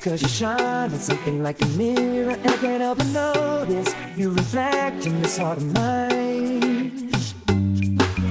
Cause 0.00 0.22
you 0.22 0.28
shine 0.28 0.58
on 0.62 0.98
something 0.98 1.42
like 1.42 1.60
a 1.60 1.66
mirror 1.76 2.30
And 2.30 2.46
I 2.46 2.56
can't 2.56 2.80
help 2.80 2.98
but 2.98 3.08
notice. 3.08 3.94
You 4.16 4.30
reflect 4.30 5.04
in 5.04 5.20
this 5.20 5.36
heart 5.36 5.58
of 5.58 5.74
mine. 5.74 7.10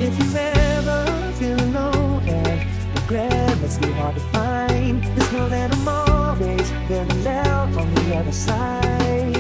If 0.02 0.18
you 0.18 0.40
ever 0.40 1.32
feel 1.34 1.60
alone 1.60 2.28
and 2.28 3.00
regret 3.00 3.58
it's 3.64 3.78
too 3.78 3.94
hard 3.94 4.16
to 4.16 4.22
find 4.34 5.04
Just 5.04 5.32
know 5.32 5.48
that 5.50 5.72
I'm 5.72 5.88
always 5.88 6.70
to 6.70 7.06
loud 7.24 7.78
on 7.78 7.94
the 7.94 8.16
other 8.16 8.32
side. 8.32 9.39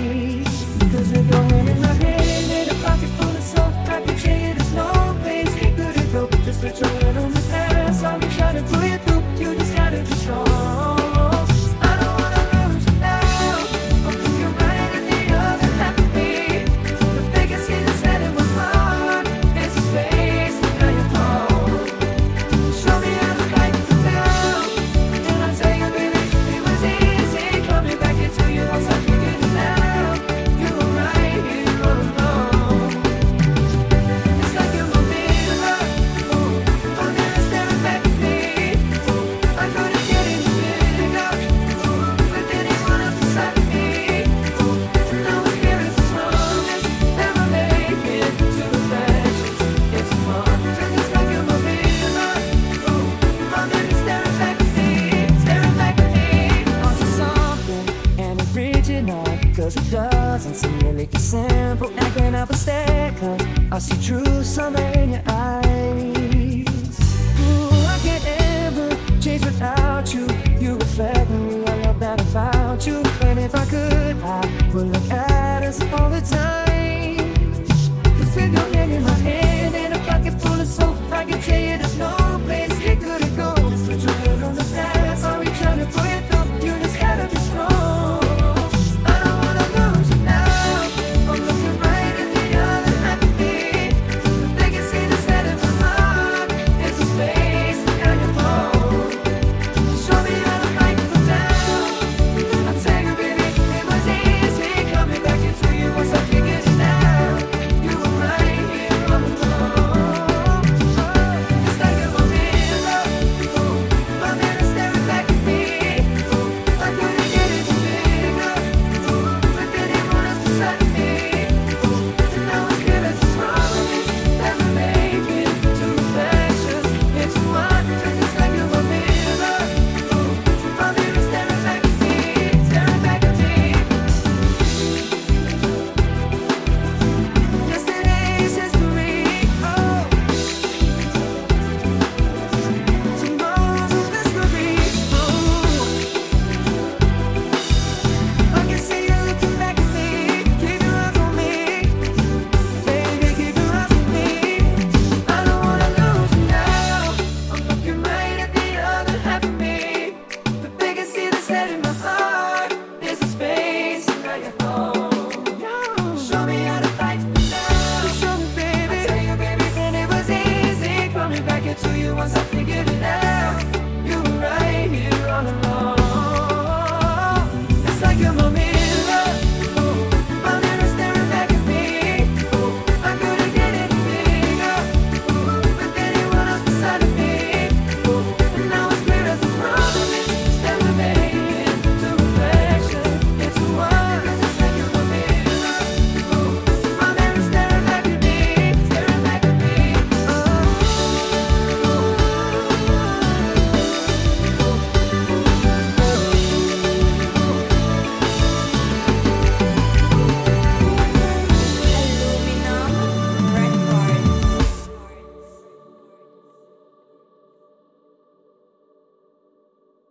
Cause 59.70 59.88
it 59.88 59.92
doesn't 59.92 60.56
seem 60.56 60.80
really 60.80 61.08
simple. 61.20 61.92
Acting 62.00 62.34
up 62.34 62.50
a 62.50 62.56
stack. 62.56 63.14
I 63.72 63.78
see 63.78 64.04
truth 64.04 64.44
someday. 64.44 64.89